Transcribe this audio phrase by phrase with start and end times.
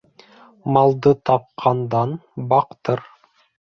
[0.77, 2.19] Малды тапҡандан
[2.57, 3.09] баҡтыр.